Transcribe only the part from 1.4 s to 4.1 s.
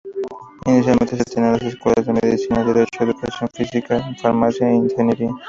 las escuelas de Medicina, Derecho, Educación Física,